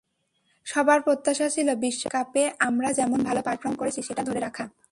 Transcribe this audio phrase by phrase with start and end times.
[0.67, 4.65] সবার প্রত্যাশা ছিল বিশ্বকাপে আমরা যেমন ভালো পারফর্ম করেছি, সেটা ধরে রাখা।